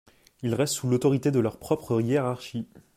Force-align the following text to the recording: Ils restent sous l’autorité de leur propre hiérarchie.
Ils 0.41 0.55
restent 0.55 0.73
sous 0.73 0.87
l’autorité 0.89 1.29
de 1.29 1.39
leur 1.39 1.59
propre 1.59 2.01
hiérarchie. 2.01 2.67